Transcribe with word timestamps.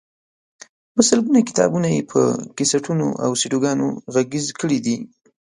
په 0.93 1.01
سلګونو 1.09 1.47
کتابونه 1.49 1.87
یې 1.95 2.01
په 2.11 2.21
کیسټونو 2.57 3.07
او 3.23 3.31
سیډيګانو 3.41 3.87
کې 3.95 4.01
غږیز 4.13 4.47
کړي 4.59 4.79
دي. 4.85 4.97